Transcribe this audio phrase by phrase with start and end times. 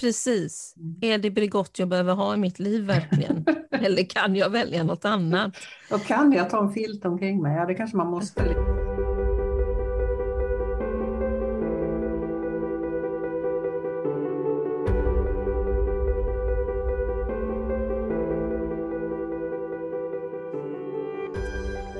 [0.00, 0.74] Precis.
[1.00, 3.44] Är det Bregott jag behöver ha i mitt liv verkligen?
[3.70, 5.56] Eller kan jag välja något annat?
[5.90, 7.56] Och kan jag ta en filt omkring mig?
[7.56, 8.54] Ja, det kanske man måste.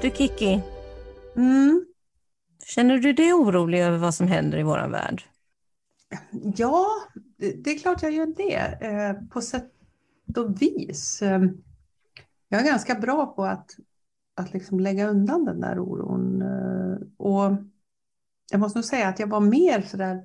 [0.02, 0.60] Du Kiki,
[1.36, 1.84] Mm.
[2.66, 5.22] känner du dig orolig över vad som händer i vår värld?
[6.56, 6.86] Ja,
[7.38, 8.86] det är klart jag gör det.
[8.86, 9.72] Eh, På sätt
[10.36, 11.22] och vis.
[11.22, 11.42] Eh,
[12.48, 13.70] Jag är ganska bra på att,
[14.36, 16.42] att liksom lägga undan den där oron.
[16.42, 17.56] Eh, Och
[18.50, 20.24] jag måste nog säga att jag var mer sådär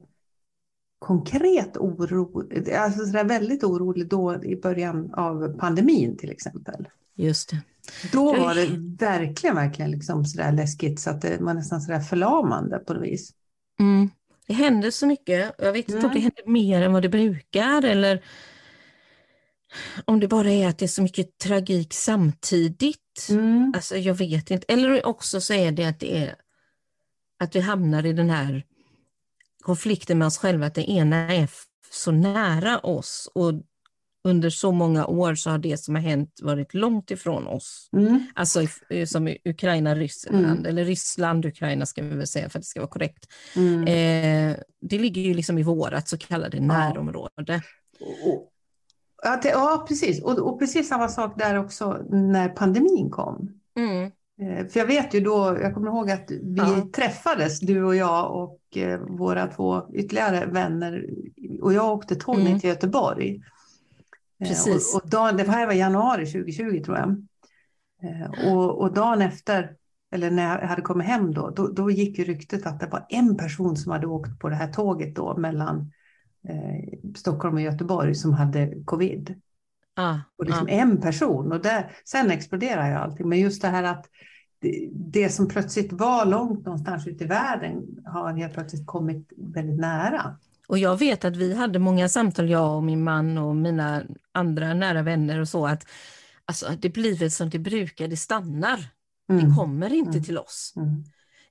[1.00, 6.88] konkret orolig, alltså sådär väldigt orolig då i början av pandemin till exempel.
[7.16, 7.62] Just det.
[8.12, 8.68] Då var det
[9.06, 13.32] verkligen, verkligen liksom sådär läskigt så att det var nästan sådär förlamande på något vis.
[13.80, 14.10] Mm.
[14.48, 15.56] Det händer så mycket.
[15.58, 16.14] Jag vet inte om Mm.
[16.14, 18.24] det händer mer än vad det brukar eller
[20.06, 23.28] om det bara är att det är så mycket tragik samtidigt.
[23.30, 23.74] Mm.
[23.76, 24.66] Alltså jag vet inte.
[24.74, 26.36] Eller också så är det att det är
[27.40, 28.64] att vi hamnar i den här
[29.62, 31.50] konflikten med oss själva, att det ena är
[31.92, 33.54] så nära oss och
[34.24, 37.90] under så många år så har det som har hänt varit långt ifrån oss.
[37.98, 38.20] Mm.
[38.36, 40.66] Alltså i- som i Ukraina, Ryssland, Mm.
[40.66, 43.26] eller Ryssland, Ukraina ska vi väl säga för att det ska vara korrekt.
[43.56, 43.82] Mm.
[43.82, 47.62] Eh, det ligger ju liksom i vårat så kallade närområde.
[49.24, 50.24] Ja, ja, precis.
[50.24, 53.50] Och, och precis samma sak där också när pandemin kom.
[53.78, 54.04] Mm.
[54.42, 56.88] Eh, För jag vet ju då, jag kommer ihåg att vi Ja.
[56.96, 61.06] träffades, du och jag och eh, våra två ytterligare vänner.
[61.62, 62.60] Och jag åkte tåg ner Mm.
[62.60, 63.42] till Göteborg.
[64.44, 64.96] Eh, Precis.
[64.96, 67.28] Och, och dagen, det här var januari 2020 tror jag.
[68.04, 69.76] Eh, Och, och dagen efter,
[70.12, 73.06] eller när jag hade kommit hem då, då, då gick ju ryktet att det var
[73.10, 75.92] en person som hade åkt på det här tåget då mellan
[76.50, 79.42] eh, Stockholm och Göteborg som hade covid.
[79.96, 80.70] Ah, Och liksom ah.
[80.70, 83.30] en person och där, sen exploderar ju allting.
[83.30, 84.06] Men just det här att
[84.60, 89.80] det, det som plötsligt var långt någonstans ute i världen har helt plötsligt kommit väldigt
[89.80, 90.40] nära.
[90.68, 94.74] Och jag vet att vi hade många samtal, jag och min man och mina andra
[94.74, 95.88] nära vänner och så att
[96.46, 98.86] alltså, det blir väl som det brukar, det stannar.
[99.30, 99.50] Mm.
[99.50, 100.24] Det kommer inte Mm.
[100.24, 100.74] till oss.
[100.76, 101.04] Mm.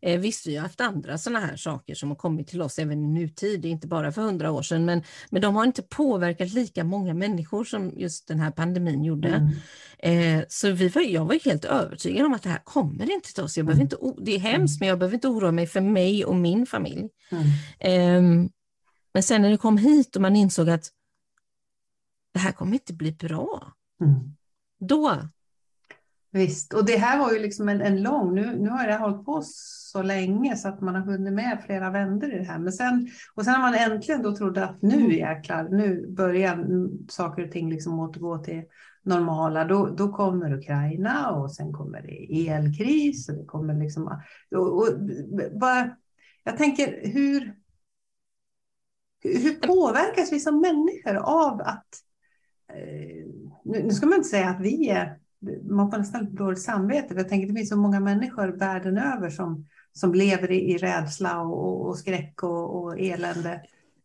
[0.04, 3.04] Eh, visst, vi har haft andra sådana här saker som har kommit till oss även
[3.04, 6.84] i nutid, inte bara för hundra år sedan, men, men de har inte påverkat lika
[6.84, 9.28] många människor som just den här pandemin gjorde.
[9.98, 10.38] Mm.
[10.38, 13.42] Eh, så vi var, jag var helt övertygad om att det här kommer inte till
[13.44, 13.56] oss.
[13.56, 14.12] Jag behöver Mm.
[14.12, 17.08] inte, det är hemskt, men jag behöver inte oroa mig för mig och min familj.
[17.80, 18.50] Mm.
[19.14, 20.90] Men sen när det kom hit och man insåg att
[22.32, 24.36] det här kommer inte bli bra, Mm.
[24.78, 25.18] då,
[26.34, 29.24] Visst, och det här var ju liksom en, en lång, nu, nu har det hållit
[29.24, 32.58] på så länge så att man har hunnit med flera vändor i det här.
[32.58, 36.88] Men sen, och sen när man äntligen då trodde att nu jäklar, nu börjar mm,
[37.08, 38.62] saker och ting liksom återgå till
[39.02, 44.20] normala, då, då kommer Ukraina och sen kommer det elkris och det kommer liksom,
[44.54, 44.86] och, och,
[45.60, 45.96] bara,
[46.44, 47.54] jag tänker hur,
[49.22, 51.86] hur påverkas vi som människor av att,
[52.72, 53.26] eh,
[53.64, 55.18] nu, ska man inte säga att vi är
[55.70, 57.08] man får nästan dåligt samvete.
[57.08, 60.78] För jag tänker det finns så många människor världen över som, som lever i, i
[60.78, 63.60] rädsla och, och skräck och, och elände.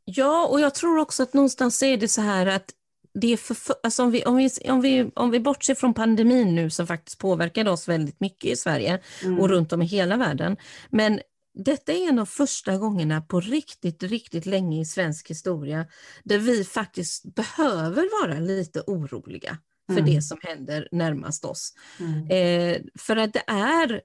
[0.06, 2.73] Ja, och jag tror också att någonstans är det så här att
[3.13, 6.56] det är för, alltså om, vi, om, vi, om, vi, om vi bortser från pandemin
[6.56, 9.39] nu som faktiskt påverkade oss väldigt mycket i Sverige Mm.
[9.39, 10.57] och runt om i hela världen.
[10.89, 11.19] Men
[11.57, 15.88] detta är en av första gångerna på riktigt, riktigt länge i svensk historia
[16.23, 19.57] där vi faktiskt behöver vara lite oroliga
[19.88, 20.06] för Mm.
[20.06, 21.73] det som händer närmast oss.
[22.00, 22.28] Mm.
[22.29, 24.01] Eh, för att det är,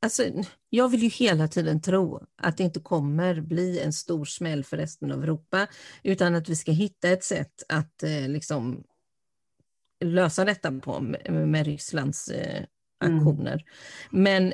[0.00, 0.22] alltså,
[0.70, 4.76] jag vill ju hela tiden tro att det inte kommer bli en stor smäll för
[4.76, 5.66] resten av Europa,
[6.02, 8.84] utan att vi ska hitta ett sätt att eh, liksom
[10.04, 12.64] lösa detta på med, med Rysslands eh,
[13.04, 13.18] Mm.
[13.18, 13.64] aktioner.
[14.10, 14.52] Men,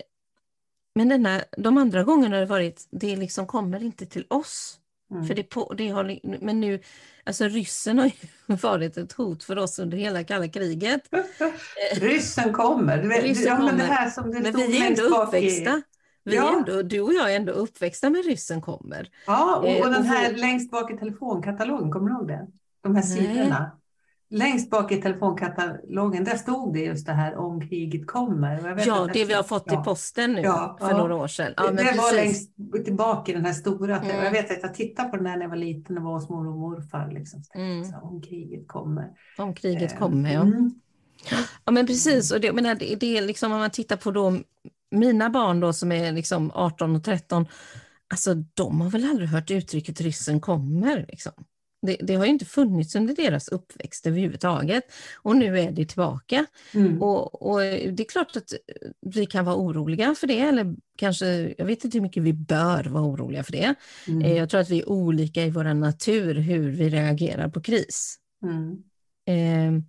[0.94, 4.76] men denna, de andra gångerna har det varit, det liksom kommer inte till oss.
[5.12, 5.26] Mm.
[5.26, 6.80] För det på, det har, men nu,
[7.24, 8.12] alltså ryssen har ju
[8.56, 11.02] varit ett hot för oss under hela kalla kriget.
[11.94, 13.02] Ryssen kommer.
[13.02, 14.66] Du vet, Ryssen ja, men kommer.
[14.68, 15.82] vi är ändå i- uppväxta.
[16.24, 16.56] Vi Ja.
[16.58, 19.08] ändå, du och jag är ändå uppväxta med ryssen kommer.
[19.26, 22.28] Ja, och, Eh, och den och här vår- längst bak i telefonkatalogen, kommer du ihåg
[22.28, 22.46] det?
[22.82, 23.16] De här Nej.
[23.18, 23.79] sidorna.
[24.32, 28.84] Längst bak i telefonkatalogen, där stod det just det här om kriget kommer.
[28.86, 29.80] Ja, att det vi har fått ja.
[29.80, 30.96] i posten nu Ja, för ja.
[30.96, 31.54] några år sedan.
[31.56, 32.50] Det det var längst
[32.84, 33.98] tillbaka i den här stora.
[33.98, 34.24] Mm.
[34.24, 36.28] Jag vet att jag tittade på den här när jag var liten och var hos
[36.28, 37.10] mormor och morfar.
[37.12, 37.84] Liksom, Mm.
[37.84, 39.08] så om kriget kommer.
[39.38, 40.40] Om kriget Eh, kommer, ja.
[40.40, 40.74] mm.
[41.64, 44.36] Ja men precis, och det, menar, det, det är liksom om man tittar på då,
[44.90, 47.46] mina barn då som är liksom 18 och 13,
[48.12, 51.06] alltså de har väl aldrig hört uttrycket ryssen kommer.
[51.08, 51.32] Liksom.
[51.82, 54.84] Det, det, har ju inte funnits under deras uppväxt överhuvudtaget
[55.16, 56.46] och nu är det tillbaka.
[56.74, 57.02] Mm.
[57.02, 58.52] Och, och, Det är klart att
[59.00, 62.84] vi kan vara oroliga för det, eller kanske, jag vet inte hur mycket vi bör
[62.84, 63.74] vara oroliga för det.
[64.08, 64.22] Mm.
[64.22, 68.18] Eh, jag tror att vi är olika i vår natur hur vi reagerar på kris.
[68.42, 68.82] Mm.
[69.26, 69.82] Eh,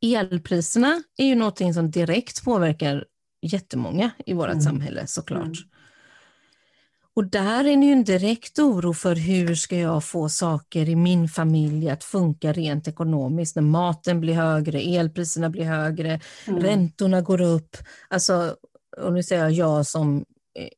[0.00, 3.04] elpriserna är ju någonting som direkt påverkar
[3.42, 4.60] jättemånga i vårt mm.
[4.60, 5.58] samhälle såklart.
[7.20, 7.26] Mm.
[7.26, 10.96] Och där är det ju en direkt oro för hur ska jag få saker i
[10.96, 16.60] min familj att funka rent ekonomiskt när maten blir högre, elpriserna blir högre, mm.
[16.60, 17.76] räntorna går upp.
[18.08, 18.56] Alltså,
[18.96, 20.24] och nu säger jag jag som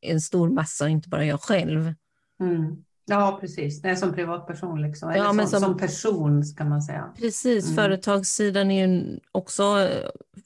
[0.00, 1.94] en stor massa, inte bara jag själv.
[2.40, 2.76] Mm.
[3.04, 3.82] Ja, precis.
[3.82, 5.10] Det är som privatperson, liksom.
[5.10, 7.12] Eller ja, men som, som, person ska man säga.
[7.18, 7.76] Precis, mm.
[7.76, 9.88] företagssidan är ju också,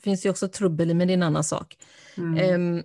[0.02, 1.76] finns ju också trubbel i, men det är en annan sak.
[2.16, 2.82] Um,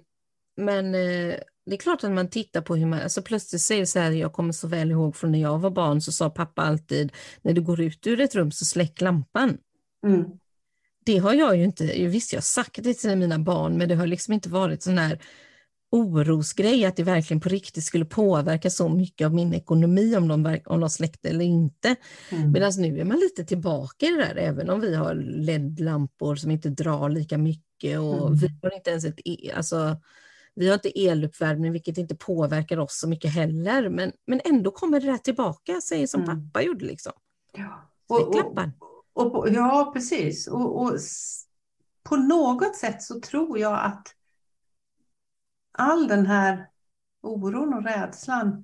[0.57, 1.33] men uh,
[1.65, 4.33] det är klart att man tittar på hur man, alltså plötsligt säger så här, jag
[4.33, 7.11] kommer så väl ihåg från när jag var barn så sa pappa alltid,
[7.41, 9.57] när du går ut ur ett rum så släck lampan.
[10.05, 10.25] Mm.
[11.05, 13.95] Det har jag ju inte, visst jag har sagt det till mina barn, men det
[13.95, 15.19] har liksom inte varit sån här
[15.91, 20.59] orosgrej, att det verkligen på riktigt skulle påverka så mycket av min ekonomi om de,
[20.65, 21.95] om de släckte eller inte.
[22.29, 22.51] Mm.
[22.51, 26.51] Medan nu är man lite tillbaka i det där, även om vi har LED-lampor som
[26.51, 28.35] inte drar lika mycket och mm.
[28.39, 29.97] vi har inte ens ett, e, alltså,
[30.55, 34.99] vi har inte eluppvärmning vilket inte påverkar oss så mycket heller, men, men ändå kommer
[34.99, 36.51] det där tillbaka, säger som mm.
[36.51, 36.85] pappa gjorde.
[36.85, 37.13] Liksom.
[37.53, 37.89] Ja.
[38.07, 38.35] Och,
[39.13, 40.47] och, och, ja, precis.
[40.47, 40.97] Och, och
[42.03, 44.15] på något sätt så tror jag att
[45.71, 46.67] all den här
[47.21, 48.63] oron och rädslan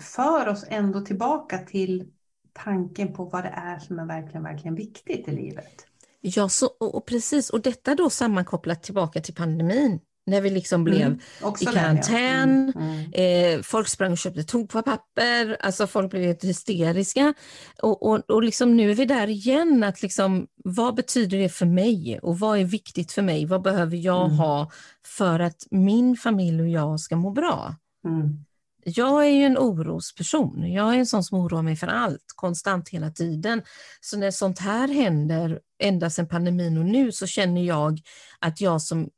[0.00, 2.12] för oss ändå tillbaka till
[2.52, 5.86] tanken på vad det är som är verkligen, verkligen viktigt i livet.
[6.20, 7.50] Ja, så, och, precis.
[7.50, 12.72] Och detta då sammankopplat tillbaka till pandemin när vi liksom blev mm, i karantän.
[12.76, 13.56] Mm, mm.
[13.56, 17.34] Eh, folk sprang och köpte toapapper, alltså folk blev helt hysteriska.
[17.82, 21.66] Och, och, och liksom nu är vi där igen, att liksom, vad betyder det för
[21.66, 23.46] mig och vad är viktigt för mig?
[23.46, 24.36] Vad behöver jag mm.
[24.38, 24.70] ha
[25.06, 27.74] för att min familj och jag ska må bra?
[28.04, 28.44] Mm.
[28.84, 30.72] Jag är ju en orosperson.
[30.72, 33.62] Jag är en sån som oroar mig för allt, konstant hela tiden.
[34.00, 38.00] Så när sånt här händer, ända sedan pandemin och nu, så känner jag
[38.38, 39.08] att jag som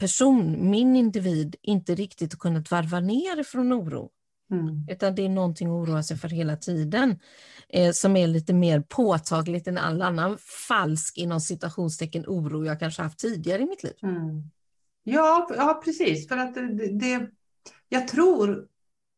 [0.00, 4.10] person, min individ, inte riktigt kunnat varva ner från oro.
[4.50, 4.86] Mm.
[4.88, 7.18] Utan det är någonting att oroa sig för hela tiden,
[7.68, 10.38] eh, som är lite mer påtagligt än all annan
[10.68, 13.94] falsk inom citationstecken oro jag kanske haft tidigare i mitt liv.
[14.02, 14.42] Mm.
[15.02, 16.28] Ja, ja, precis.
[16.28, 17.30] För att det, det,
[17.88, 18.66] jag tror,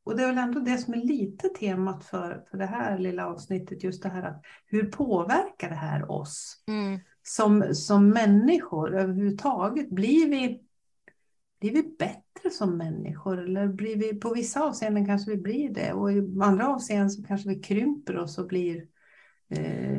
[0.04, 3.26] och det är väl ändå det som är lite temat för, för det här lilla
[3.26, 6.62] avsnittet, just det här att hur påverkar det här oss?
[6.68, 7.00] Mm.
[7.22, 10.60] Som, som människor överhuvudtaget, blir vi
[11.62, 15.92] blir vi bättre som människor eller blir vi på vissa avseenden kanske vi blir det
[15.92, 18.76] och i andra avseenden så kanske vi krymper oss och blir
[19.50, 19.98] eh,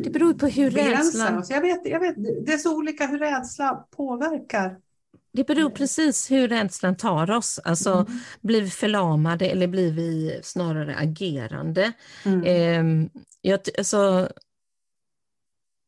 [0.00, 1.38] det beror på hur rädslan...
[1.38, 1.50] Oss.
[1.50, 2.14] Jag vet, jag vet,
[2.46, 4.76] det är så olika hur rädsla påverkar.
[5.32, 7.60] Det beror precis hur rädslan tar oss.
[7.64, 8.06] Alltså, mm.
[8.40, 11.92] Blir vi förlamade eller blir vi snarare agerande?
[12.24, 12.42] Mm.
[12.42, 13.08] Eh,
[13.40, 14.28] jag, alltså,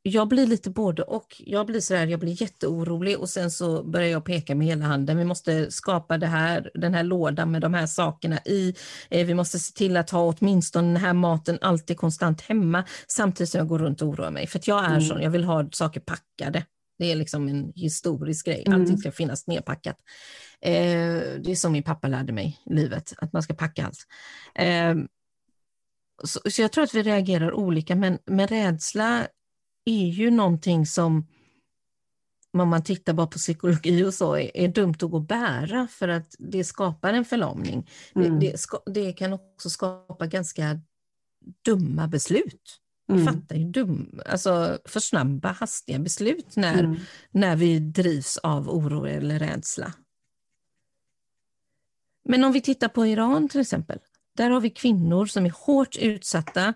[0.09, 1.37] jag blir lite både och.
[1.39, 5.19] Jag blir sådär, jag blir jätteorolig och sen så börjar jag peka med hela handen.
[5.19, 8.75] Vi måste skapa det här, den här lådan med de här sakerna i.
[9.11, 13.51] Eh, vi måste se till att ha åtminstone den här maten alltid konstant hemma samtidigt
[13.51, 14.47] som jag går runt och oroar mig.
[14.47, 15.01] För jag är mm.
[15.01, 16.65] sån, jag vill ha saker packade.
[16.99, 18.81] Det är liksom en historisk grej, mm.
[18.81, 19.97] allting ska finnas nedpackat.
[20.61, 20.73] Eh,
[21.43, 24.07] det är som min pappa lärde mig i livet, att man ska packa allt.
[24.55, 24.95] Eh,
[26.25, 29.27] så, så, jag tror att vi reagerar olika, men, men rädsla
[29.87, 31.27] är ju någonting som
[32.63, 35.89] om man tittar bara på psykologi och så, är, är dumt att gå och bära
[35.91, 37.91] för att det skapar en förlamning.
[38.15, 38.41] Mm.
[38.41, 40.81] Det, det, det, kan också skapa ganska
[41.65, 42.81] dumma beslut.
[43.09, 43.21] Mm.
[43.21, 46.97] Vi fattar ju dum, alltså för snabba, hastiga beslut när, mm.
[47.31, 49.93] när vi drivs av oro eller rädsla.
[52.25, 53.99] Men om vi tittar på Iran till exempel,
[54.37, 56.75] där har vi kvinnor som är hårt utsatta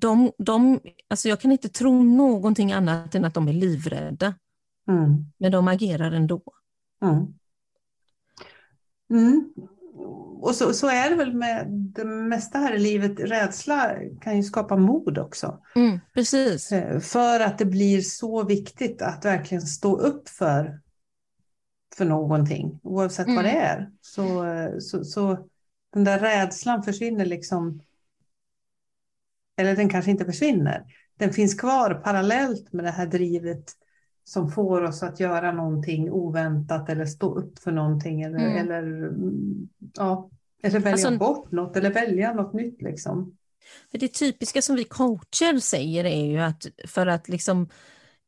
[0.00, 4.34] de, de, alltså jag kan inte tro någonting annat än att de är livrädda.
[4.88, 5.32] Mm.
[5.38, 6.42] Men de agerar ändå.
[7.02, 7.34] Mm.
[9.10, 9.52] Mm.
[10.40, 13.20] Och så, så, är det väl med det mesta här i livet.
[13.20, 15.58] Rädsla kan ju skapa mod också.
[15.74, 16.72] Mm, precis.
[16.72, 20.80] Eh, för att det blir så viktigt att verkligen stå upp för,
[21.96, 23.44] för någonting, oavsett vad mm.
[23.44, 23.90] det är.
[24.00, 24.44] Så,
[24.80, 25.48] så, så
[25.92, 27.80] den där rädslan försvinner liksom
[29.56, 30.84] eller den kanske inte försvinner.
[31.18, 33.72] Den finns kvar parallellt med det här drivet
[34.24, 38.56] som får oss att göra någonting oväntat eller stå upp för någonting eller, mm.
[38.56, 39.12] eller,
[39.96, 40.30] ja,
[40.62, 42.82] eller välja alltså, bort något eller välja något nytt.
[42.82, 43.36] Liksom.
[43.90, 47.68] För det typiska som vi coacher säger är ju att för att liksom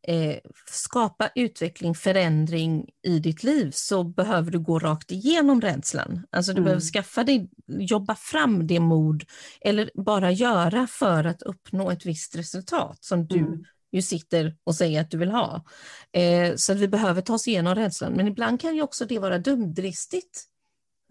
[0.03, 0.37] eh,
[0.67, 6.27] skapa utveckling, förändring i ditt liv så behöver du gå rakt igenom rädslan.
[6.31, 6.65] Alltså du Mm.
[6.65, 9.25] behöver skaffa dig, jobba fram det mod
[9.61, 13.65] eller bara göra för att uppnå ett visst resultat som du Mm.
[13.93, 15.65] ju sitter och säger att du vill ha.
[16.13, 19.39] Eh, så vi behöver ta oss igenom rädslan, men ibland kan ju också det vara
[19.39, 20.45] dumdristigt.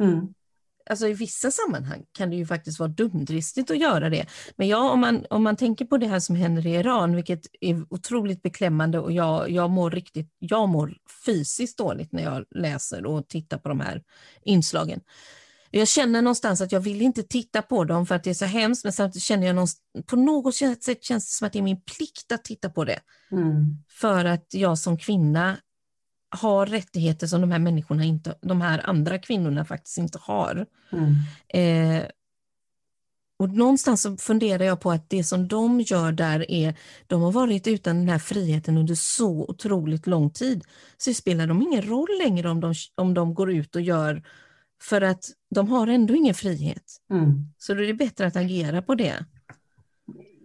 [0.04, 0.34] Mm.
[0.90, 4.26] Alltså i vissa sammanhang kan det ju faktiskt vara dumdristigt att göra det.
[4.56, 7.42] Men ja, om man, om man tänker på det här som händer i Iran, vilket
[7.62, 13.06] är otroligt beklämmande och jag, jag mår riktigt, jag mår fysiskt dåligt när jag läser
[13.06, 14.04] och tittar på de här
[14.42, 15.02] inslagen.
[15.72, 18.46] Jag känner någonstans att jag vill inte titta på dem för att det är så
[18.46, 21.64] hemskt, men samtidigt känner jag någonstans, på något sätt känns det som att det är
[21.64, 23.00] min plikt att titta på det.
[23.32, 23.78] Mm.
[23.90, 25.58] För att jag som kvinna
[26.30, 30.66] har rättigheter som de här människorna inte, de här andra kvinnorna faktiskt inte har.
[30.92, 31.16] Mm.
[31.48, 32.06] Eh,
[33.40, 37.32] och någonstans så funderar jag på att det som de gör där är, de har
[37.32, 40.64] varit utan den här friheten under så otroligt lång tid,
[40.98, 44.24] så det spelar de ingen roll längre om de, om de går ut och gör,
[44.82, 46.84] för att de har ändå ingen frihet.
[47.10, 47.54] Mm.
[47.58, 49.26] Så då är det bättre att agera på det.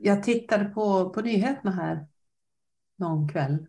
[0.00, 2.06] Jag tittade på, på nyheterna här
[2.98, 3.66] någon kväll,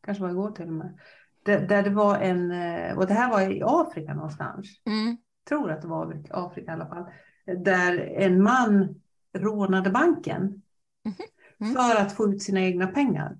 [0.00, 0.98] kanske var igår till och med,
[1.44, 5.16] där, där det var en, eh, och det här var i Afrika någonstans, Mm.
[5.48, 7.04] tror att det var Afrika i alla fall,
[7.64, 8.94] där en man
[9.38, 10.62] rånade banken
[11.60, 11.74] Mm.
[11.74, 13.38] för att få ut sina egna pengar.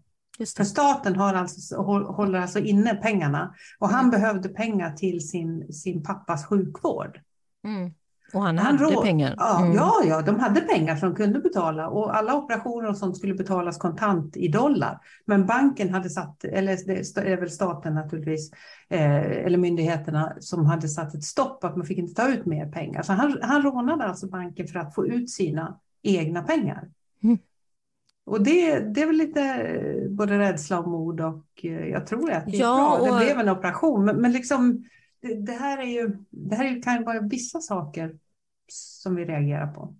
[0.56, 5.72] För staten har alltså, hå- håller alltså inne pengarna och han behövde pengar till sin,
[5.72, 7.20] sin pappas sjukvård.
[7.64, 7.90] Mm.
[8.34, 9.34] Och han, Han hade rå- pengar.
[9.38, 9.74] Ja, Mm.
[9.76, 13.78] ja, ja, de hade pengar som kunde betala och alla operationer och sånt skulle betalas
[13.78, 14.98] kontant i dollar.
[15.24, 18.50] Men banken hade satt, eller det är väl staten naturligtvis,
[18.88, 22.66] eh, eller myndigheterna som hade satt ett stopp att man fick inte ta ut mer
[22.72, 23.02] pengar.
[23.02, 26.88] Så han, han rånade alltså banken för att få ut sina egna pengar.
[27.22, 27.38] Mm.
[28.26, 32.32] Och det, det är väl lite eh, både rädsla och mod och eh, jag tror
[32.32, 33.04] att det är Ja, bra.
[33.06, 34.84] Det och- blev en operation, men, men liksom
[35.20, 38.18] det, här är ju, det här kan vara vissa saker
[38.72, 39.94] som vi reagerar på.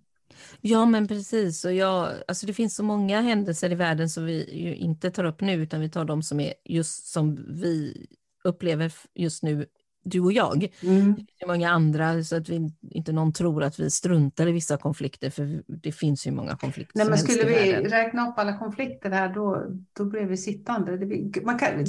[0.61, 1.65] Ja, men precis.
[1.65, 5.23] Och jag, alltså det finns så många händelser i världen som vi ju inte tar
[5.23, 8.05] upp nu, utan vi tar de som är just som vi
[8.43, 9.65] upplever just nu,
[10.09, 10.67] du och jag.
[10.83, 11.15] Mm.
[11.15, 14.77] Det är många andra, så att vi, inte någon tror att vi struntar i vissa
[14.77, 19.09] konflikter, för det finns ju många konflikter Nej, men skulle vi räkna upp alla konflikter
[19.11, 19.65] här, då,
[19.97, 20.97] då blir vi sittande.
[20.97, 21.85] Det Man kan,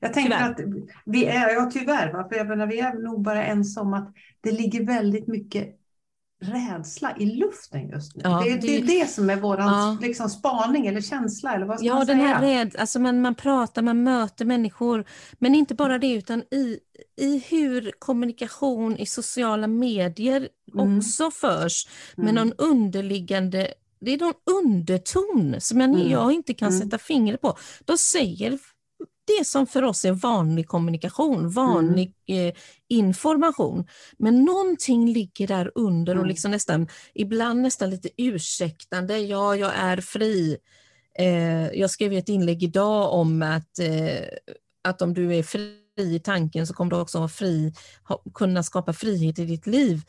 [0.00, 0.50] jag tänker Tyvärr.
[0.50, 0.60] att
[1.04, 2.28] vi är, ja tyvärr, va?
[2.28, 5.79] för jag menar, vi är nog bara ensamma att det ligger väldigt mycket
[6.40, 8.22] rädsla i luften just nu.
[8.24, 9.98] Ja, det, det- det är det som är vår Ja.
[10.00, 12.28] liksom, spaning eller känsla, eller vad ska Ja, man den säga?
[12.28, 15.04] här rädd, alltså man, man pratar, man möter människor,
[15.38, 16.78] men inte bara det, utan i,
[17.20, 20.98] i hur kommunikation i sociala medier Mm.
[20.98, 22.34] också förs, med Mm.
[22.34, 26.10] någon underliggande, det är någon underton som jag, Mm.
[26.10, 26.80] jag inte kan Mm.
[26.80, 27.56] sätta fingret på.
[27.84, 28.58] De säger
[29.38, 32.48] det som för oss är vanlig kommunikation, vanlig Mm.
[32.48, 32.54] eh,
[32.88, 33.86] information.
[34.18, 36.28] Men någonting ligger där under och Mm.
[36.28, 39.18] liksom nästan, ibland nästan lite ursäktande.
[39.18, 40.56] Ja, jag är fri.
[41.18, 44.24] Eh, jag skrev ett inlägg idag om att, eh,
[44.84, 47.72] att om du är fri i tanken så kommer du också vara fri,
[48.08, 50.00] ha, kunna skapa frihet i ditt liv.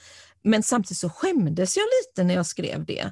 [0.43, 3.11] Men samtidigt så skämdes jag lite när jag skrev det.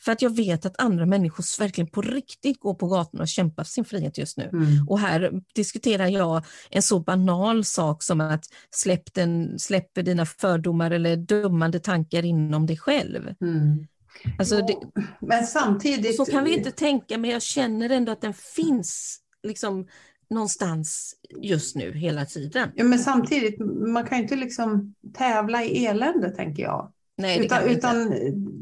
[0.00, 3.64] För att jag vet att andra människor verkligen på riktigt går på gatorna och kämpar
[3.64, 4.50] för sin frihet just nu.
[4.52, 4.88] Mm.
[4.88, 10.90] Och här diskuterar jag en så banal sak som att släpp, den, släpp dina fördomar
[10.90, 13.34] eller dömande tankar inom dig själv.
[13.40, 13.86] Mm.
[14.38, 16.16] Alltså det, Jo, Men samtidigt...
[16.16, 19.86] så kan vi inte tänka, men jag känner ändå att den finns liksom
[20.30, 22.70] någonstans just nu hela tiden.
[22.74, 26.92] Ja, men samtidigt, man kan ju inte liksom tävla i elände, tänker jag.
[27.16, 27.74] Nej, det Utan, inte.
[27.74, 28.12] utan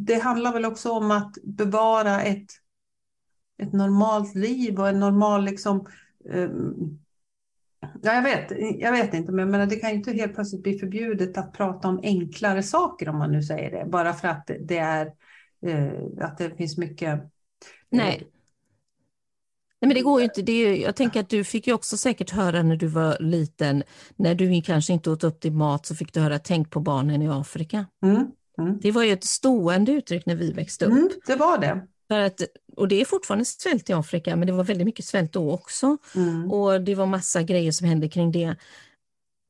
[0.04, 2.46] det handlar väl också om att bevara ett,
[3.62, 5.86] ett normalt liv och en normal liksom...
[6.32, 6.98] ehm,
[7.80, 10.62] ja, jag vet, jag vet inte, men jag menar, det kan ju inte helt plötsligt
[10.62, 13.90] bli förbjudet att prata om enklare saker om man nu säger det.
[13.90, 15.06] Bara för att det är
[15.66, 17.14] eh, att det finns mycket...
[17.14, 17.26] eh,
[17.90, 18.26] Nej.
[19.80, 20.42] Nej, men det går ju inte.
[20.42, 23.82] Det är, jag tänker att du fick ju också säkert höra när du var liten,
[24.16, 27.22] när du kanske inte åt upp din mat, så fick du höra tänk på barnen
[27.22, 27.86] i Afrika.
[28.04, 28.26] Mm,
[28.58, 30.92] mm, Det var ju ett stående uttryck när vi växte upp.
[30.92, 31.86] mm, det var det.
[32.08, 32.40] För att,
[32.76, 35.96] och det är fortfarande svält i Afrika, men det var väldigt mycket svält då också.
[36.16, 38.56] Mm, Och det var massa grejer som hände kring det.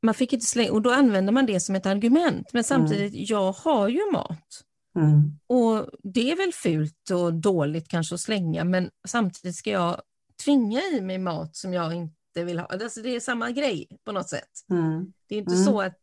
[0.02, 2.52] Man fick inte slänga, och då använder man det som ett argument.
[2.52, 4.60] Men samtidigt, jag har ju mat.
[4.96, 10.00] mm, Och det är väl fult och dåligt kanske att slänga, men samtidigt ska jag
[10.44, 12.66] tvinga i mig mat som jag inte vill ha.
[12.66, 14.50] Alltså det är samma grej på något sätt.
[14.70, 15.12] mm.
[15.28, 15.64] Det är inte Mm.
[15.64, 15.98] så att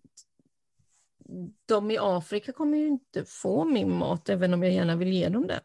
[1.66, 5.30] de i Afrika kommer ju inte få min mat även om jag gärna vill ge
[5.30, 5.60] dem det.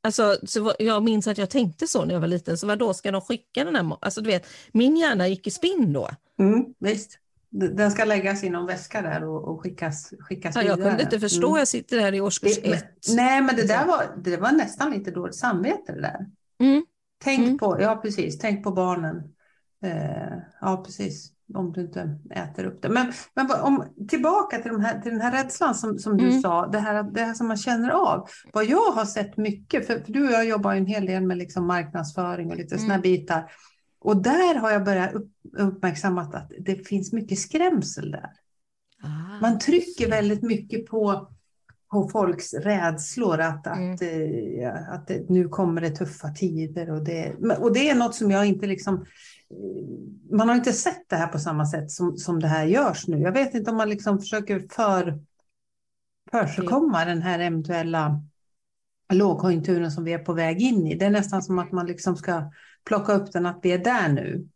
[0.00, 3.10] Alltså, så jag minns att jag tänkte så när jag var liten, så då ska
[3.10, 6.08] de skicka den här Alltså du vet, min hjärna gick i spinn då.
[6.38, 7.18] Mm, visst.
[7.50, 10.78] Den ska läggas i någon väska där och, och skickas, skickas ja, vidare.
[10.78, 11.58] Jag kunde inte förstå, mm.
[11.58, 12.84] jag sitter här i årskurs det, ett.
[13.08, 16.26] Nej, men det där var, det var nästan lite dåligt samvete det där.
[16.60, 16.86] Mm.
[17.24, 17.58] Tänk mm.
[17.58, 19.16] på, ja precis, tänk på barnen.
[19.84, 22.88] Eh, ja, precis om du inte äter upp det.
[22.88, 26.40] Men, men om, tillbaka till, de här, till den här rädslan som, som du mm.
[26.40, 28.28] sa, det här, det här som man känner av.
[28.52, 31.36] Vad jag har sett mycket, för, för du och jag jobbar en hel del med
[31.36, 32.86] liksom marknadsföring och lite mm.
[32.86, 33.50] sådana bitar.
[34.00, 38.30] Och där har jag börjat upp, uppmärksammat att det finns mycket skrämsel där.
[39.02, 41.28] Ah, man trycker väldigt mycket på,
[41.90, 43.94] på folks rädslor att, mm.
[43.94, 46.90] att, eh, att, att nu kommer det tuffa tider.
[46.90, 49.06] Och det, och det är något som jag inte liksom
[50.30, 53.18] man har inte sett det här på samma sätt som, som det här görs nu.
[53.18, 55.18] Jag vet inte om man liksom försöker för,
[56.30, 57.14] försigkomma mm.
[57.14, 58.22] den här eventuella
[59.12, 60.94] lågkonjunkturen som vi är på väg in i.
[60.94, 62.52] Det är nästan som att man liksom ska
[62.84, 64.48] plocka upp den att vi är där nu.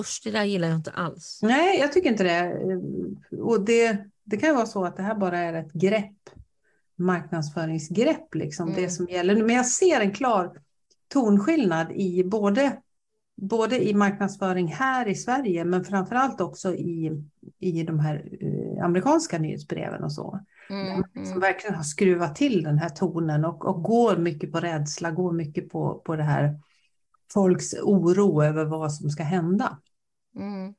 [0.00, 1.40] Usch, det där gillar jag inte alls.
[1.42, 2.54] Nej, jag tycker inte det.
[3.36, 6.30] Och det, det kan vara så att det här bara är ett grepp,
[6.96, 8.82] marknadsföringsgrepp, liksom, mm.
[8.82, 9.42] det som gäller.
[9.42, 10.52] Men jag ser en klar
[11.08, 12.76] tonskillnad i både
[13.36, 17.22] både i marknadsföring här i Sverige, men framför allt också i,
[17.58, 20.40] i de här eh, amerikanska nyhetsbreven och så.
[20.70, 21.40] Mm, som mm.
[21.40, 25.68] verkligen har skruvat till den här tonen och, och går mycket på rädsla, går mycket
[25.68, 26.60] på, på det här
[27.32, 29.78] folks oro över vad som ska hända.
[30.36, 30.74] Mm.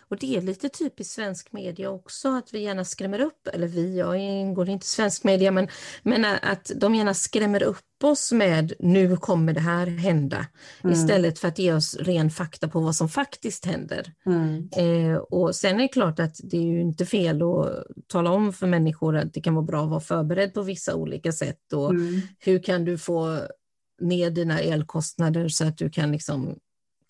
[0.00, 3.98] Och det är lite typiskt svensk media också, att vi gärna skrämmer upp, eller vi,
[3.98, 5.68] jag ingår inte i svensk media, men,
[6.02, 10.46] men att de gärna skrämmer upp oss med nu kommer det här hända,
[10.84, 10.94] mm.
[10.94, 14.12] istället för att ge oss ren fakta på vad som faktiskt händer.
[14.26, 14.68] Mm.
[14.76, 18.52] Eh, och sen är det klart att det är ju inte fel att tala om
[18.52, 21.90] för människor att det kan vara bra att vara förberedd på vissa olika sätt och
[21.90, 22.20] mm.
[22.38, 23.38] hur kan du få
[24.00, 26.58] ner dina elkostnader så att du kan liksom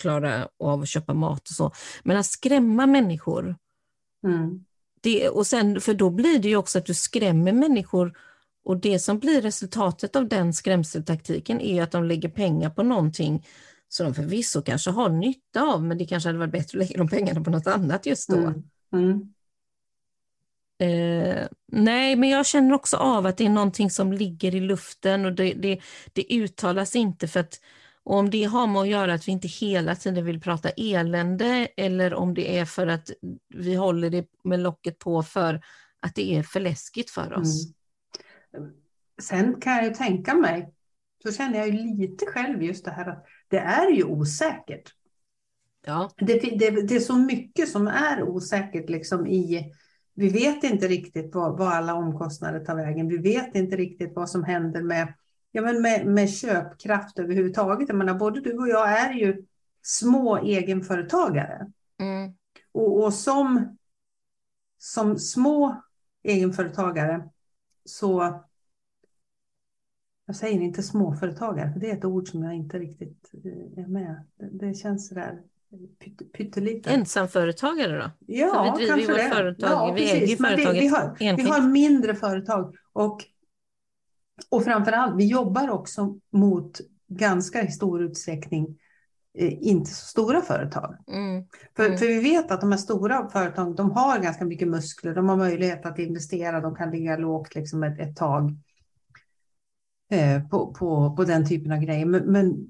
[0.01, 1.73] klara av att köpa mat och så.
[2.03, 3.57] Men att skrämma människor,
[4.25, 4.65] mm.
[5.01, 8.17] det, och sen, för då blir det ju också att du skrämmer människor
[8.65, 13.47] och det som blir resultatet av den skrämseltaktiken är att de lägger pengar på någonting
[13.89, 16.99] som de förvisso kanske har nytta av, men det kanske hade varit bättre att lägga
[16.99, 18.37] de pengarna på något annat just då.
[18.37, 18.63] Mm.
[18.93, 19.35] Mm.
[20.81, 25.25] Eh, nej, men jag känner också av att det är någonting som ligger i luften
[25.25, 25.81] och det, det,
[26.13, 27.61] det uttalas inte för att
[28.11, 31.69] och om det har med att göra att vi inte hela tiden vill prata elände
[31.77, 33.11] eller om det är för att
[33.49, 35.61] vi håller det med locket på för
[36.01, 37.67] att det är för läskigt för oss.
[38.57, 38.71] Mm.
[39.23, 40.75] Sen kan jag ju tänka mig,
[41.23, 44.95] så känner jag ju lite själv just det här att det är ju osäkert.
[45.87, 46.11] Ja.
[46.17, 49.73] Det, det, det är så mycket som är osäkert liksom i
[50.15, 53.09] vi vet inte riktigt vad, vad alla omkostnader tar vägen.
[53.09, 55.15] Vi vet inte riktigt vad som händer med
[55.53, 57.89] ja, men med, med köpkraft överhuvudtaget.
[57.89, 59.45] Jag menar, både du och jag är ju
[59.83, 61.73] små egenföretagare.
[61.99, 62.33] Mm.
[62.73, 63.77] Och, och som,
[64.79, 65.83] som små
[66.23, 67.29] egenföretagare
[67.85, 68.41] så
[70.27, 73.89] jag säger inte småföretagare, för det är ett ord som jag inte riktigt eh, är
[73.89, 74.25] med.
[74.39, 75.43] Det, det känns sådär
[76.37, 76.93] pytteliten.
[76.93, 78.11] Ensamföretagare då?
[78.27, 79.31] Ja, kanske det.
[79.31, 80.23] Företag, ja, vi precis.
[80.23, 83.25] äger företaget vi, vi, har, vi har mindre företag och
[84.49, 88.79] och framför allt, vi jobbar också mot ganska i stor utsträckning
[89.39, 90.97] eh, inte så stora företag.
[91.09, 91.45] Mm.
[91.77, 91.99] För, mm.
[91.99, 95.37] för vi vet att de här stora företagen, de har ganska mycket muskler, de har
[95.37, 98.57] möjlighet att investera, de kan ligga lågt liksom ett, ett tag
[100.11, 102.07] eh, på, på, på den typen av grejer.
[102.07, 102.69] Men, men,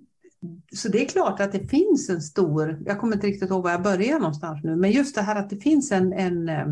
[0.73, 3.71] så det är klart att det finns en stor, jag kommer inte riktigt ihåg var
[3.71, 6.67] jag börjar någonstans nu, men just det här att det finns en, en eh,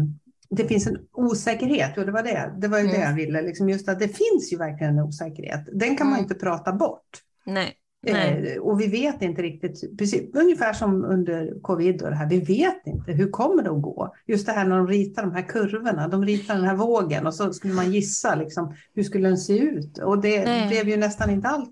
[0.50, 2.96] det finns en osäkerhet, och det var det, det, var ju mm.
[2.96, 5.68] det jag ville, liksom just att det finns ju verkligen en osäkerhet.
[5.72, 6.11] Den kan mm.
[6.11, 7.22] man inte prata bort.
[7.44, 7.74] Nej.
[8.02, 8.54] Nej.
[8.54, 12.40] Eh, och vi vet inte riktigt, precis, ungefär som under covid och det här, vi
[12.40, 14.14] vet inte hur kommer det att gå.
[14.26, 17.34] Just det här när de ritar de här kurvorna, de ritar den här vågen och
[17.34, 19.98] så skulle man gissa liksom, hur skulle den se ut.
[19.98, 20.68] Och det Nej.
[20.68, 21.66] blev ju nästan inte all,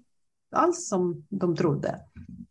[0.52, 2.00] alls som de trodde.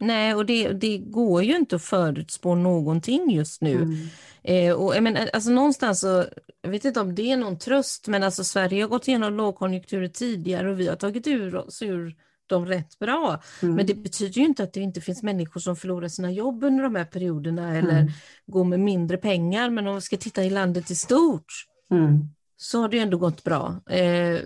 [0.06, 3.76] Nej, och det, det går ju inte att förutspå någonting just nu.
[3.76, 4.08] Mm.
[4.44, 6.26] Eh, och, men, alltså, någonstans så,
[6.62, 10.08] jag vet inte om det är någon tröst, men alltså, Sverige har gått igenom lågkonjunkturer
[10.08, 12.16] tidigare och vi har tagit ur oss ur
[12.48, 13.42] dem rätt bra.
[13.62, 13.76] Mm.
[13.76, 16.84] Men det betyder ju inte att det inte finns människor som förlorar sina jobb under
[16.84, 18.12] de här perioderna eller mm.
[18.46, 19.70] går med mindre pengar.
[19.70, 21.54] Men om vi ska titta i landet i stort
[21.92, 22.30] mm.
[22.58, 23.82] så har det ändå gått bra.
[23.90, 24.40] Eh,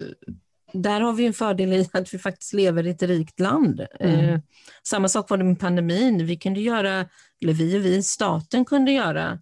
[0.74, 3.86] där har vi en fördel i att vi faktiskt lever i ett rikt land.
[4.00, 4.20] Mm.
[4.20, 4.40] Eh,
[4.84, 6.26] samma sak var det med pandemin.
[6.26, 7.06] Vi kunde göra,
[7.42, 9.40] eller vi och vi, staten kunde göra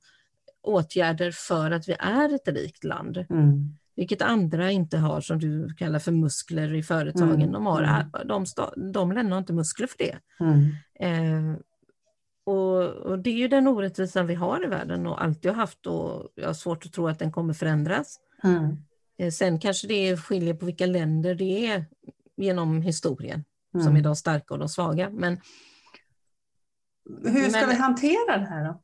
[0.64, 3.18] åtgärder för att vi är ett rikt land.
[3.18, 3.78] Mm.
[3.96, 7.42] Vilket andra inte har som du kallar för muskler i företagen.
[7.42, 8.28] Mm, De, har, mm.
[8.28, 8.46] de,
[8.94, 10.18] de lämnar inte muskler för det.
[10.40, 10.72] Mm.
[11.00, 11.60] Eh,
[12.46, 15.88] och, och det är ju den orättvisan vi har i världen och alltid har haft
[15.88, 18.20] och jag har svårt att tro att den kommer förändras.
[18.44, 18.78] Mm.
[19.18, 21.86] Eh, sen kanske det skiljer på vilka länder det är
[22.38, 23.96] genom historien som Mm.
[23.96, 25.10] är de starka och de svaga.
[25.10, 25.40] Men
[27.24, 28.82] Hur ska Men- vi hantera det här då?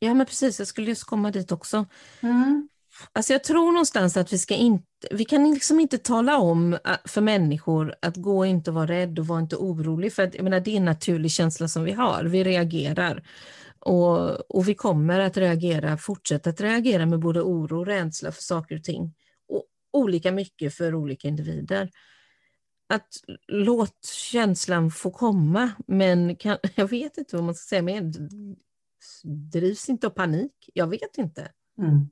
[0.00, 1.86] ja, men precis, jag skulle just komma dit också.
[2.20, 2.68] Mm.
[3.12, 6.78] Alltså jag tror någonstans att vi ska inte, vi kan liksom inte tala om äh,
[7.04, 10.44] för människor att gå inte och vara rädd och vara inte orolig för att jag
[10.44, 13.22] menar, det är en naturlig känsla som vi har, vi reagerar.
[13.78, 18.42] Och, och vi kommer att reagera, fortsätta att reagera med både oro och rädsla för
[18.42, 19.14] saker och ting.
[19.94, 21.90] Olika mycket för olika individer.
[22.86, 23.08] Att
[23.48, 28.12] låt känslan få komma, men kan, jag vet inte vad man ska säga mer.
[29.52, 30.70] Drivs inte av panik?
[30.74, 31.52] Jag vet inte.
[31.78, 32.08] Mm.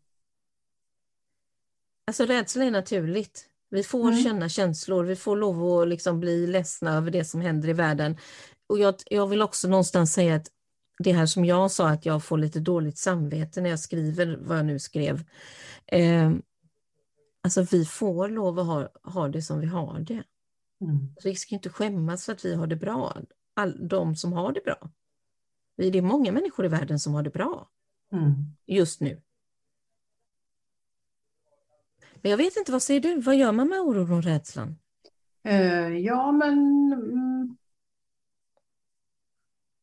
[2.07, 3.47] Alltså rädsla är naturligt.
[3.71, 4.23] Vi får Mm.
[4.25, 8.17] känna känslor, vi får lov att liksom bli ledsna över det som händer i världen.
[8.67, 10.47] Och jag, jag vill också någonstans säga att
[10.99, 14.59] det här som jag sa att jag får lite dåligt samvete när jag skriver vad
[14.59, 15.25] jag nu skrev.
[15.87, 16.33] Eh,
[17.43, 20.25] alltså vi får lov att ha, ha det som vi har det.
[20.81, 21.15] Mm.
[21.25, 23.17] Vi ska inte skämmas för att vi har det bra.
[23.55, 24.91] All, de som har det bra.
[25.77, 27.69] Det är många människor i världen som har det bra
[28.13, 28.35] Mm.
[28.67, 29.23] just nu.
[32.23, 33.21] Men jag vet inte, vad säger du?
[33.21, 34.77] Vad gör man med oron och rädslan?
[35.45, 36.53] Eh, ja, men
[36.93, 37.57] mm,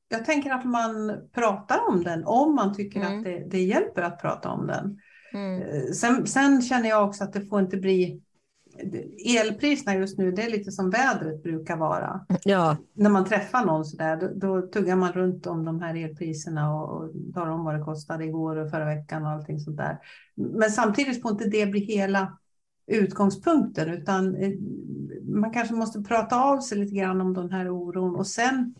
[0.08, 3.18] jag tänker att man pratar om den om man tycker Mm.
[3.18, 5.02] att det, det hjälper att prata om den.
[5.34, 5.62] Mm.
[5.62, 8.22] Eh, Sen, sen känner jag också att det får inte bli
[9.26, 12.26] Elpriserna just nu, det är lite som vädret brukar vara.
[12.44, 16.74] Ja, När man träffar någon sådär, då, då tuggar man runt om de här elpriserna
[16.74, 19.98] och, och talar om vad det kostade igår och förra veckan och allting sånt där.
[20.36, 22.38] Men samtidigt får inte det bli hela
[22.88, 24.52] utgångspunkten, utan eh,
[25.24, 28.76] man kanske måste prata av sig lite grann om den här oron och sen,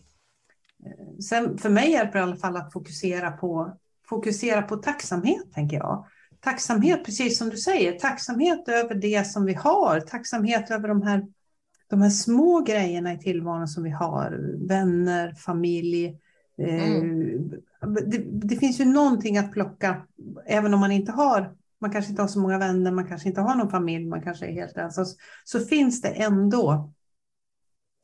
[0.86, 3.76] eh, sen för mig hjälper det i alla fall att fokusera på,
[4.08, 6.06] fokusera på tacksamhet, tänker jag.
[6.40, 11.26] Tacksamhet, precis som du säger, tacksamhet över det som vi har, tacksamhet över de här,
[11.86, 16.06] de här små grejerna i tillvaron som vi har, vänner, familj.
[16.58, 17.02] Eh,
[18.06, 20.06] det, det finns ju någonting att plocka,
[20.46, 23.40] även om man inte har, man kanske inte har så många vänner, man kanske inte
[23.40, 26.92] har någon familj, man kanske är helt ensam, så, så finns det ändå,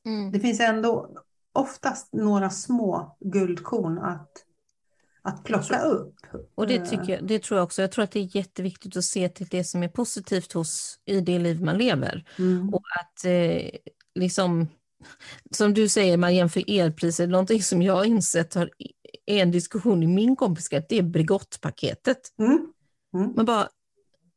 [0.07, 0.33] mm.
[0.33, 1.11] det finns ändå
[1.53, 4.46] oftast några små guldkorn att,
[5.27, 6.15] att plocka upp.
[6.55, 7.83] och det, Eh, tycker jag, det tror jag också.
[7.83, 11.21] Jag tror att det är jätteviktigt att se till det som är positivt hos, i
[11.21, 12.25] det liv man lever.
[12.39, 12.75] Mm.
[12.75, 13.71] Och att eh,
[14.15, 14.69] liksom,
[15.51, 18.71] som du säger, man jämför elpriser, någonting som jag har insett har,
[19.27, 22.21] är en diskussion i min kompiskrets, det är Bregottpaketet.
[22.39, 22.73] Mm.
[23.15, 23.33] Mm.
[23.37, 23.69] Man bara,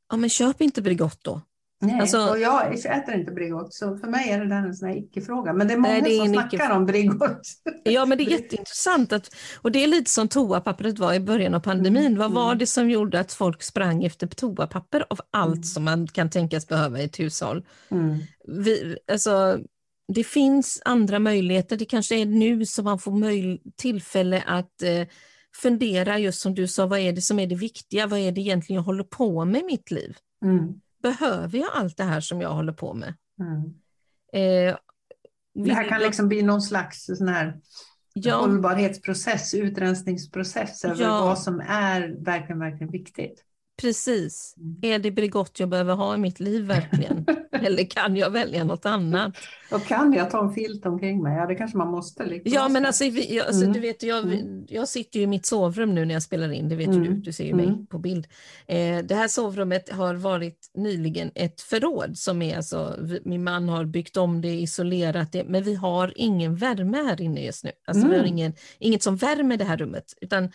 [0.09, 1.41] ja men köp inte Bregott då.
[1.81, 4.89] Nej, Alltså- och jag äter inte Bregott, så för mig är det där en sån
[4.89, 5.53] icke-fråga.
[5.53, 7.41] Men det är många Nej, det är som snackar om Bregott.
[7.83, 9.13] Ja, men det är jätteintressant.
[9.13, 12.05] Att, och det är lite som toapappret var i början av pandemin.
[12.05, 12.57] Mm, Vad var mm.
[12.57, 15.63] det som gjorde att folk sprang efter toapapper av allt Mm.
[15.63, 17.65] som man kan tänkas behöva i ett hushåll?
[17.91, 18.17] Mm.
[18.47, 19.59] Vi, alltså,
[20.13, 21.77] det finns andra möjligheter.
[21.77, 23.11] Det kanske är nu som man får
[23.77, 25.07] tillfälle att eh,
[25.55, 28.07] fundera, just som du sa, vad är det som är det viktiga?
[28.07, 30.15] Vad är det egentligen jag håller på med i mitt liv?
[30.45, 30.73] Mm.
[31.01, 33.13] Behöver jag allt det här som jag håller på med?
[33.39, 33.63] Mm.
[34.33, 34.77] Eh,
[35.53, 37.59] Det här kan liksom bli någon slags sån här
[38.13, 41.25] ja, hållbarhetsprocess, utrensningsprocess över Ja.
[41.25, 43.43] vad som är verkligen, verkligen viktigt.
[43.81, 44.55] Precis.
[44.57, 44.77] Mm.
[44.81, 47.25] Är det Bregott jag behöver ha i mitt liv verkligen?
[47.51, 49.33] Eller kan jag välja något annat?
[49.71, 51.37] Och kan jag ta en filt omkring mig?
[51.37, 52.25] Ja, det kanske man måste.
[52.25, 52.51] Liksom.
[52.53, 53.73] Ja, men alltså, jag, alltså Mm.
[53.73, 54.65] du vet, jag, Mm.
[54.67, 57.03] jag sitter ju i mitt sovrum nu när jag spelar in, det vet Mm.
[57.03, 57.87] du, du ser ju mig Mm.
[57.87, 58.27] på bild.
[58.67, 63.69] Eh, det här sovrummet har varit nyligen ett förråd som är alltså, vi, min man
[63.69, 67.71] har byggt om det, isolerat det, men vi har ingen värme här inne just nu.
[67.87, 70.51] Alltså vi har ingen, inget som värmer det här rummet, utan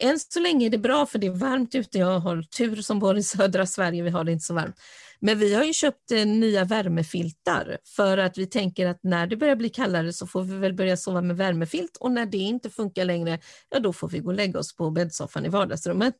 [0.00, 1.98] än så länge är det bra för det är varmt ute.
[1.98, 4.80] Jag har tur som bor i södra Sverige, vi har det inte så varmt.
[5.20, 9.36] Men vi har ju köpt eh, nya värmefiltar för att vi tänker att när det
[9.36, 12.70] börjar bli kallare så får vi väl börja sova med värmefilt och när det inte
[12.70, 13.38] funkar längre,
[13.70, 16.14] ja då får vi gå och lägga oss på bäddsoffan i vardagsrummet.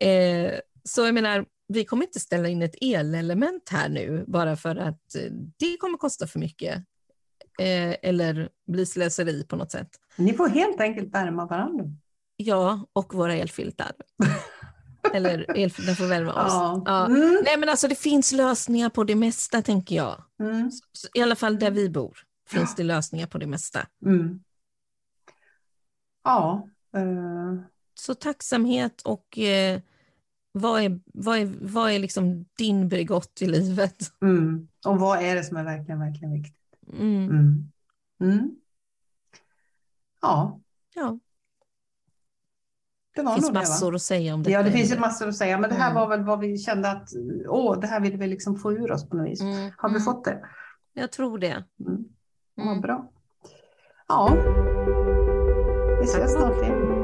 [0.00, 0.52] Eh,
[0.84, 5.14] så jag menar, vi kommer inte ställa in ett elelement här nu bara för att
[5.14, 6.84] eh, det kommer kosta för mycket.
[7.58, 9.88] Eh, eller bli slöseri på något sätt.
[10.16, 11.84] Ni får helt enkelt värma varandra.
[12.42, 13.92] Ja, och våra elfiltar.
[15.14, 16.52] Eller elfiltar får värma oss.
[16.52, 16.82] Ja.
[16.86, 17.06] Ja.
[17.06, 17.38] Mm.
[17.44, 20.24] Nej men alltså det finns lösningar på det mesta tänker jag.
[20.40, 20.70] Mm.
[21.14, 23.86] I alla fall där vi bor finns det lösningar på det mesta.
[24.06, 24.40] Mm.
[26.24, 26.68] Ja.
[26.96, 27.54] eh,
[27.94, 29.80] Så tacksamhet och eh,
[30.52, 33.96] vad är, vad är, vad är liksom din Bregott i livet?
[34.22, 34.68] Mm.
[34.86, 36.56] Och vad är det som är verkligen, verkligen viktigt?
[36.92, 37.24] Mm.
[37.30, 37.70] Mm.
[38.22, 38.50] Mm.
[40.22, 40.60] Ja,
[40.94, 41.18] Ja,
[43.16, 44.50] det det finns nog det, massor att säga om detta.
[44.52, 46.00] Ja, det finns ju massor att säga, men det här Mm.
[46.00, 47.08] var väl vad vi kände att
[47.48, 49.40] åh, det här vill vi liksom få ur oss på något vis.
[49.40, 50.04] Mm, Har vi mm.
[50.04, 50.40] fått det?
[50.94, 51.64] Jag tror det.
[51.86, 52.04] Mm.
[52.54, 52.80] Vad Mm.
[52.80, 53.10] bra.
[54.08, 54.36] Ja,
[56.00, 56.99] vi ses snart igen.